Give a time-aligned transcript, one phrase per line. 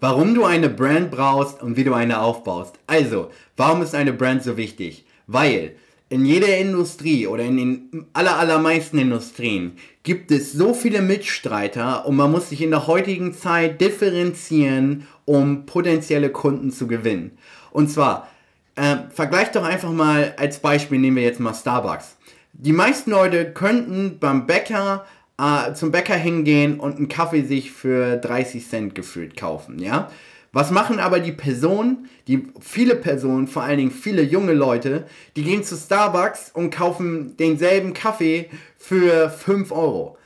[0.00, 2.78] Warum du eine Brand brauchst und wie du eine aufbaust.
[2.86, 5.04] Also, warum ist eine Brand so wichtig?
[5.26, 5.76] Weil
[6.08, 12.16] in jeder Industrie oder in den aller, allermeisten Industrien gibt es so viele Mitstreiter und
[12.16, 17.38] man muss sich in der heutigen Zeit differenzieren, um potenzielle Kunden zu gewinnen.
[17.70, 18.28] Und zwar,
[18.76, 22.16] äh, vergleich doch einfach mal als Beispiel, nehmen wir jetzt mal Starbucks.
[22.54, 25.04] Die meisten Leute könnten beim Bäcker
[25.40, 30.10] äh, zum Bäcker hingehen und einen Kaffee sich für 30 Cent gefühlt kaufen, ja.
[30.52, 35.06] Was machen aber die Personen, die viele Personen, vor allen Dingen viele junge Leute,
[35.36, 40.18] die gehen zu Starbucks und kaufen denselben Kaffee für 5 Euro.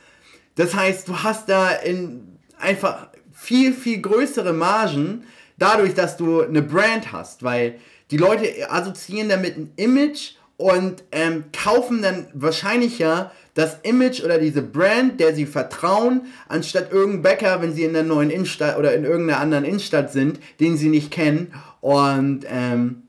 [0.55, 5.25] Das heißt, du hast da in einfach viel, viel größere Margen,
[5.57, 7.75] dadurch, dass du eine Brand hast, weil
[8.09, 14.37] die Leute assoziieren damit ein Image und ähm, kaufen dann wahrscheinlich ja das Image oder
[14.37, 18.93] diese Brand, der sie vertrauen, anstatt irgendein Bäcker, wenn sie in der neuen Innenstadt oder
[18.93, 23.03] in irgendeiner anderen Innenstadt sind, den sie nicht kennen und ähm,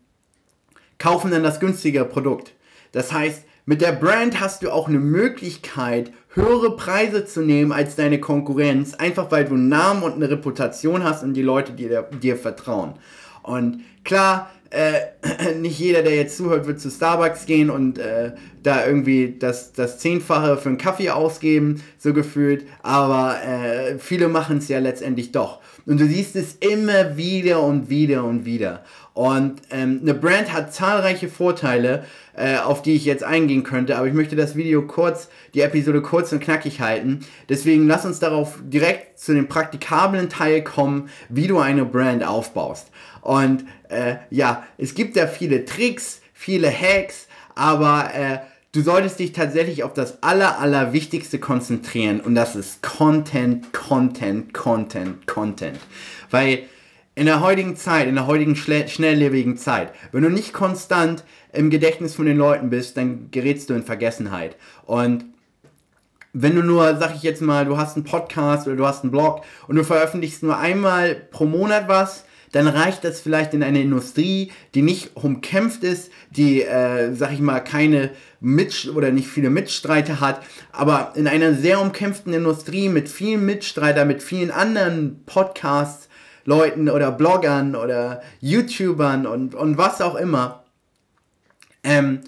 [0.99, 2.55] kaufen dann das günstigere Produkt.
[2.93, 7.97] Das heißt, mit der Brand hast du auch eine Möglichkeit, höhere Preise zu nehmen als
[7.97, 12.03] deine Konkurrenz, einfach weil du einen Namen und eine Reputation hast und die Leute dir,
[12.23, 12.95] dir vertrauen.
[13.43, 18.87] Und klar, äh, nicht jeder, der jetzt zuhört, wird zu Starbucks gehen und äh, da
[18.87, 22.67] irgendwie das, das Zehnfache für einen Kaffee ausgeben, so gefühlt.
[22.83, 25.61] Aber äh, viele machen es ja letztendlich doch.
[25.87, 28.85] Und du siehst es immer wieder und wieder und wieder.
[29.17, 32.05] Und ähm, eine Brand hat zahlreiche Vorteile,
[32.37, 36.03] äh, auf die ich jetzt eingehen könnte, aber ich möchte das Video kurz, die Episode
[36.03, 37.21] kurz und knackig halten.
[37.49, 42.89] Deswegen lass uns darauf direkt zu dem praktikablen Teil kommen, wie du eine Brand aufbaust.
[43.23, 48.41] Und äh, ja, es gibt da viele Tricks, viele Hacks, aber äh,
[48.73, 54.53] du solltest dich tatsächlich auf das aller, aller Wichtigste konzentrieren und das ist Content, Content,
[54.53, 55.79] Content, Content.
[56.31, 56.65] Weil
[57.17, 62.15] in der heutigen Zeit, in der heutigen schnelllebigen Zeit, wenn du nicht konstant im Gedächtnis
[62.15, 64.57] von den Leuten bist, dann gerätst du in Vergessenheit.
[64.85, 65.25] Und
[66.35, 69.11] wenn du nur, sag ich jetzt mal, du hast einen Podcast oder du hast einen
[69.11, 73.81] Blog und du veröffentlichst nur einmal pro Monat was, dann reicht das vielleicht in einer
[73.81, 78.11] Industrie, die nicht umkämpft ist, die, äh, sag ich mal, keine
[78.41, 84.07] Mit oder nicht viele Mitstreiter hat, aber in einer sehr umkämpften Industrie mit vielen Mitstreitern,
[84.07, 86.09] mit vielen anderen Podcasts,
[86.47, 90.65] Leuten oder Bloggern oder YouTubern und, und was auch immer,
[91.85, 92.21] ähm,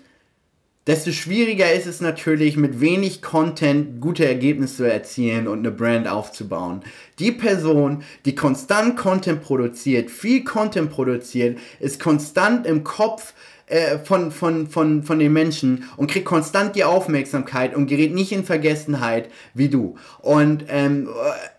[0.86, 6.08] desto schwieriger ist es natürlich, mit wenig Content gute Ergebnisse zu erzielen und eine Brand
[6.08, 6.82] aufzubauen.
[7.18, 13.34] Die Person, die konstant Content produziert, viel Content produziert, ist konstant im Kopf
[13.66, 18.32] äh, von, von, von, von den Menschen und kriegt konstant die Aufmerksamkeit und gerät nicht
[18.32, 19.96] in Vergessenheit wie du.
[20.20, 21.10] Und ähm,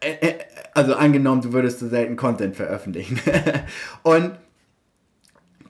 [0.02, 0.36] äh, äh,
[0.80, 3.20] also angenommen, du würdest so selten Content veröffentlichen.
[4.04, 4.32] und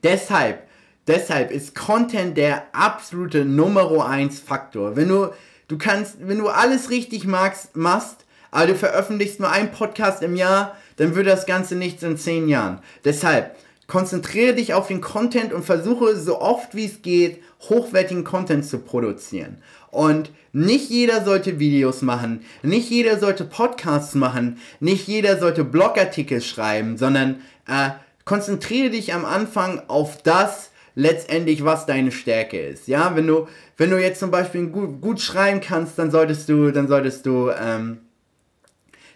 [0.03, 0.69] deshalb
[1.09, 4.95] Deshalb ist Content der absolute Nummer 1 Faktor.
[4.95, 5.31] Wenn du,
[5.67, 10.35] du kannst, wenn du alles richtig magst, machst, aber du veröffentlichst nur einen Podcast im
[10.35, 12.79] Jahr, dann wird das Ganze nichts in 10 Jahren.
[13.05, 13.55] Deshalb,
[13.89, 18.77] konzentriere dich auf den Content und versuche so oft wie es geht, hochwertigen Content zu
[18.79, 19.57] produzieren.
[19.91, 26.39] Und nicht jeder sollte Videos machen, nicht jeder sollte Podcasts machen, nicht jeder sollte Blogartikel
[26.41, 27.89] schreiben, sondern äh,
[28.25, 32.87] konzentriere dich am Anfang auf das, letztendlich, was deine Stärke ist.
[32.87, 33.47] Ja, wenn du,
[33.77, 37.49] wenn du jetzt zum Beispiel gut, gut schreiben kannst, dann solltest du, dann solltest du,
[37.51, 37.99] ähm,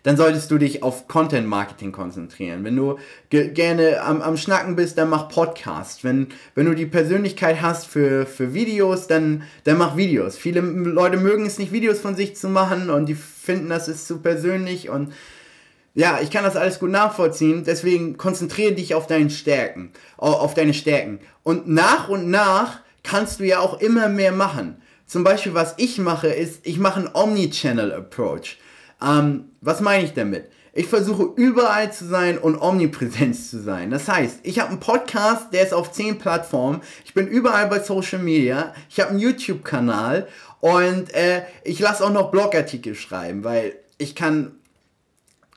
[0.03, 2.63] dann solltest du dich auf Content Marketing konzentrieren.
[2.63, 2.97] Wenn du
[3.29, 6.03] gerne am, am Schnacken bist, dann mach Podcast.
[6.03, 10.37] Wenn, wenn du die Persönlichkeit hast für, für Videos, dann, dann mach Videos.
[10.37, 14.07] Viele Leute mögen es nicht, Videos von sich zu machen und die finden, das ist
[14.07, 15.13] zu persönlich und
[15.95, 20.73] ja, ich kann das alles gut nachvollziehen, deswegen konzentriere dich auf deine Stärken, auf deine
[20.73, 21.19] Stärken.
[21.43, 24.81] Und nach und nach kannst du ja auch immer mehr machen.
[25.05, 28.57] Zum Beispiel, was ich mache, ist, ich mache einen Omnichannel-Approach.
[29.03, 30.49] Ähm, was meine ich damit?
[30.75, 33.91] Ich versuche überall zu sein und omnipräsent zu sein.
[33.91, 36.81] Das heißt, ich habe einen Podcast, der ist auf 10 Plattformen.
[37.05, 38.73] Ich bin überall bei Social Media.
[38.89, 40.27] Ich habe einen YouTube-Kanal
[40.61, 44.53] und äh, ich lasse auch noch Blogartikel schreiben, weil ich kann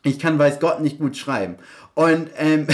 [0.03, 1.57] ich kann weiß Gott nicht gut schreiben.
[1.97, 2.67] Und ähm,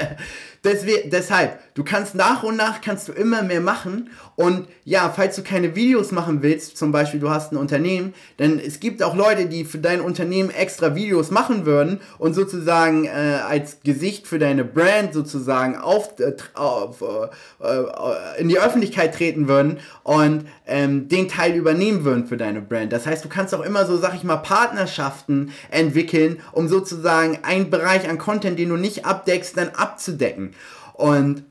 [0.64, 4.10] deswegen, deshalb, du kannst nach und nach kannst du immer mehr machen.
[4.36, 8.58] Und ja, falls du keine Videos machen willst, zum Beispiel du hast ein Unternehmen, denn
[8.58, 13.40] es gibt auch Leute, die für dein Unternehmen extra Videos machen würden und sozusagen äh,
[13.46, 19.46] als Gesicht für deine Brand sozusagen auf, äh, auf äh, äh, in die Öffentlichkeit treten
[19.46, 22.92] würden und ähm, den Teil übernehmen würden für deine Brand.
[22.92, 27.68] Das heißt, du kannst auch immer so, sag ich mal, Partnerschaften entwickeln, um sozusagen einen
[27.68, 30.54] Bereich an Content, den du nicht abdeckst, dann abzudecken.
[30.94, 31.44] Und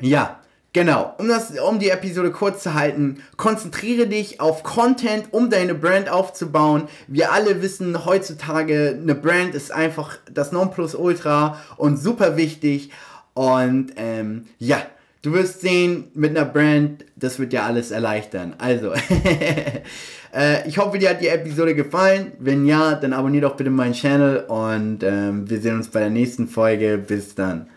[0.00, 0.38] ja,
[0.74, 5.74] Genau, um, das, um die Episode kurz zu halten, konzentriere dich auf Content, um deine
[5.74, 6.88] Brand aufzubauen.
[7.08, 12.90] Wir alle wissen heutzutage, eine Brand ist einfach das Nonplusultra und super wichtig.
[13.34, 14.78] Und ähm, ja,
[15.22, 18.54] du wirst sehen, mit einer Brand, das wird dir alles erleichtern.
[18.58, 18.92] Also,
[20.34, 22.32] äh, ich hoffe, dir hat die Episode gefallen.
[22.38, 26.10] Wenn ja, dann abonniere doch bitte meinen Channel und ähm, wir sehen uns bei der
[26.10, 26.98] nächsten Folge.
[26.98, 27.68] Bis dann.